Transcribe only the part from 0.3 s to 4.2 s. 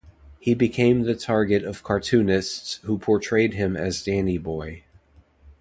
He became the target of cartoonists who portrayed him as